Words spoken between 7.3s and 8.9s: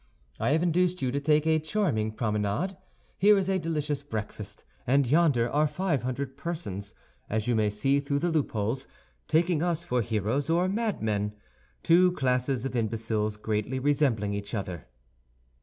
you may see through the loopholes,